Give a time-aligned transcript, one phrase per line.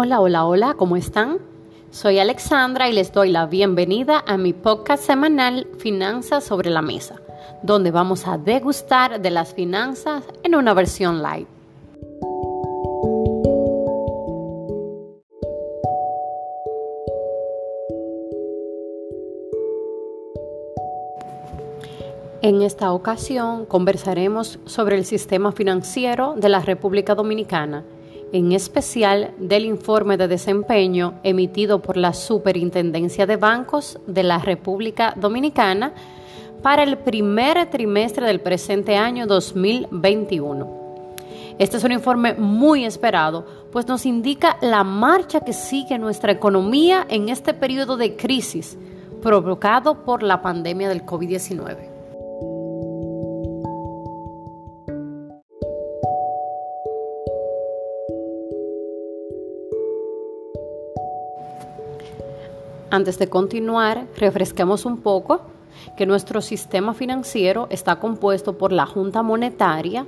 [0.00, 1.38] Hola, hola, hola, ¿cómo están?
[1.90, 7.16] Soy Alexandra y les doy la bienvenida a mi podcast semanal Finanzas sobre la Mesa,
[7.64, 11.48] donde vamos a degustar de las finanzas en una versión live.
[22.40, 27.82] En esta ocasión conversaremos sobre el sistema financiero de la República Dominicana,
[28.32, 35.14] en especial del informe de desempeño emitido por la Superintendencia de Bancos de la República
[35.16, 35.92] Dominicana
[36.62, 40.78] para el primer trimestre del presente año 2021.
[41.58, 47.06] Este es un informe muy esperado, pues nos indica la marcha que sigue nuestra economía
[47.08, 48.78] en este periodo de crisis
[49.22, 51.97] provocado por la pandemia del COVID-19.
[62.90, 65.42] Antes de continuar, refresquemos un poco
[65.96, 70.06] que nuestro sistema financiero está compuesto por la Junta Monetaria,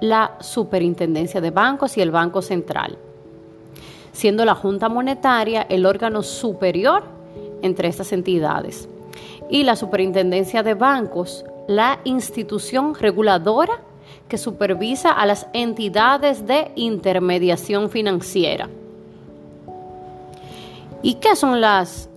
[0.00, 2.98] la Superintendencia de Bancos y el Banco Central,
[4.12, 7.04] siendo la Junta Monetaria el órgano superior
[7.62, 8.88] entre estas entidades
[9.48, 13.80] y la Superintendencia de Bancos la institución reguladora
[14.28, 18.68] que supervisa a las entidades de intermediación financiera.
[21.02, 22.08] ¿Y qué son las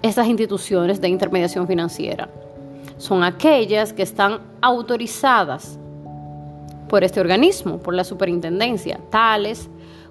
[0.00, 2.30] estas instituciones de intermediación financiera?
[2.96, 5.78] Son aquellas que están autorizadas
[6.88, 9.68] por este organismo, por la superintendencia, tales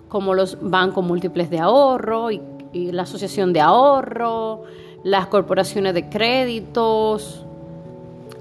[0.08, 2.42] como los bancos múltiples de ahorro y,
[2.74, 4.64] y la asociación de ahorro,
[5.04, 7.46] las corporaciones de créditos.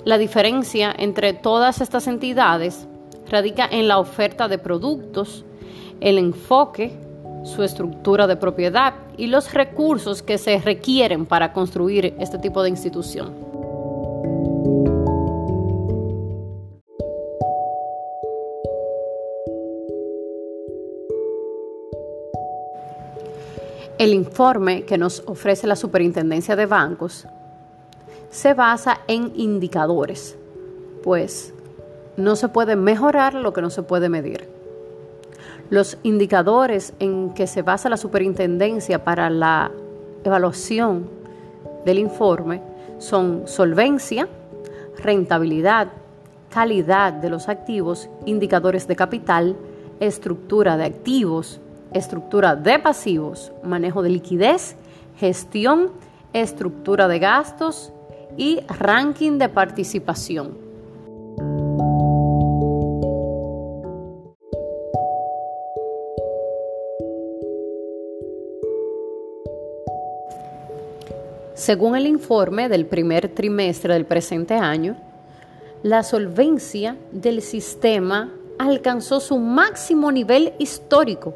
[0.04, 2.86] La diferencia entre todas estas entidades
[3.30, 5.44] radica en la oferta de productos,
[6.00, 7.09] el enfoque
[7.42, 12.70] su estructura de propiedad y los recursos que se requieren para construir este tipo de
[12.70, 13.50] institución.
[23.98, 27.26] El informe que nos ofrece la Superintendencia de Bancos
[28.30, 30.38] se basa en indicadores,
[31.02, 31.52] pues
[32.16, 34.59] no se puede mejorar lo que no se puede medir.
[35.70, 39.70] Los indicadores en que se basa la superintendencia para la
[40.24, 41.08] evaluación
[41.84, 42.60] del informe
[42.98, 44.28] son solvencia,
[44.98, 45.88] rentabilidad,
[46.50, 49.56] calidad de los activos, indicadores de capital,
[50.00, 51.60] estructura de activos,
[51.92, 54.74] estructura de pasivos, manejo de liquidez,
[55.18, 55.92] gestión,
[56.32, 57.92] estructura de gastos
[58.36, 60.69] y ranking de participación.
[71.60, 74.96] Según el informe del primer trimestre del presente año,
[75.82, 81.34] la solvencia del sistema alcanzó su máximo nivel histórico.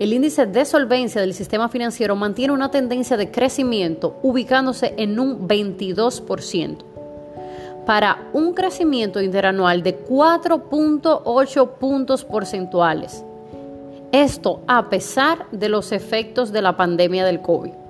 [0.00, 5.46] El índice de solvencia del sistema financiero mantiene una tendencia de crecimiento ubicándose en un
[5.46, 6.78] 22%,
[7.86, 13.24] para un crecimiento interanual de 4.8 puntos porcentuales.
[14.10, 17.87] Esto a pesar de los efectos de la pandemia del COVID.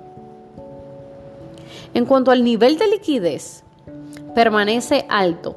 [1.93, 3.63] En cuanto al nivel de liquidez,
[4.35, 5.55] permanece alto,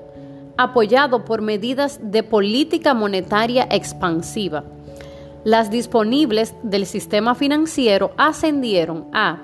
[0.57, 4.63] apoyado por medidas de política monetaria expansiva.
[5.45, 9.43] Las disponibles del sistema financiero ascendieron a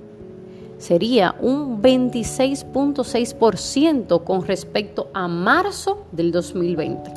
[0.80, 7.12] sería un 26.6% con respecto a marzo del 2020.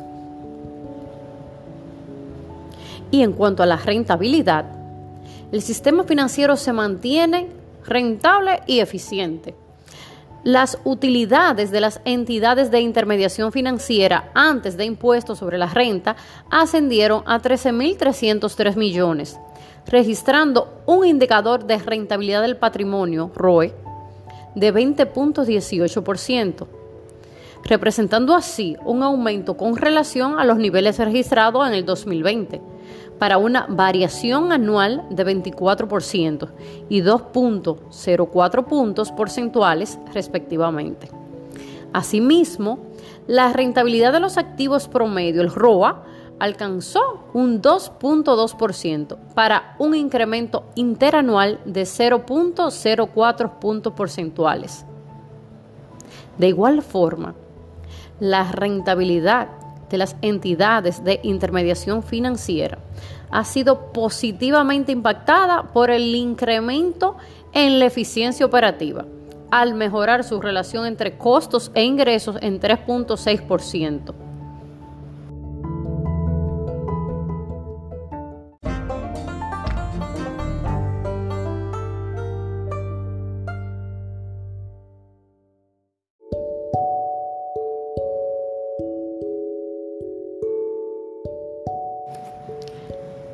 [3.10, 4.66] Y en cuanto a la rentabilidad,
[5.50, 7.48] el sistema financiero se mantiene
[7.86, 9.54] rentable y eficiente.
[10.42, 16.16] Las utilidades de las entidades de intermediación financiera antes de impuestos sobre la renta
[16.50, 19.38] ascendieron a 13.303 millones,
[19.86, 23.74] registrando un indicador de rentabilidad del patrimonio, ROE,
[24.54, 26.66] de 20.18%,
[27.64, 32.60] representando así un aumento con relación a los niveles registrados en el 2020,
[33.18, 36.48] para una variación anual de 24%
[36.88, 41.08] y 2.04 puntos porcentuales respectivamente.
[41.92, 42.80] Asimismo,
[43.26, 46.04] la rentabilidad de los activos promedio, el ROA,
[46.38, 54.84] alcanzó un 2.2% para un incremento interanual de 0.04 puntos porcentuales.
[56.38, 57.34] De igual forma,
[58.20, 59.48] la rentabilidad
[59.88, 62.78] de las entidades de intermediación financiera
[63.30, 67.16] ha sido positivamente impactada por el incremento
[67.52, 69.04] en la eficiencia operativa,
[69.50, 74.14] al mejorar su relación entre costos e ingresos en 3.6%.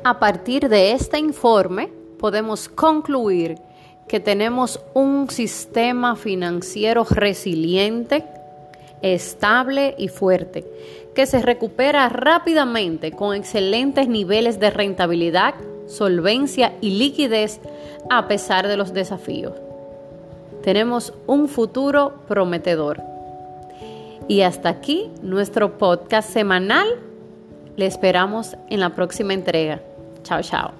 [0.03, 3.59] A partir de este informe podemos concluir
[4.07, 8.25] que tenemos un sistema financiero resiliente,
[9.03, 10.65] estable y fuerte,
[11.13, 15.53] que se recupera rápidamente con excelentes niveles de rentabilidad,
[15.85, 17.59] solvencia y liquidez
[18.09, 19.53] a pesar de los desafíos.
[20.63, 23.01] Tenemos un futuro prometedor.
[24.27, 26.87] Y hasta aquí nuestro podcast semanal.
[27.75, 29.81] Le esperamos en la próxima entrega.
[30.23, 30.71] 悄悄。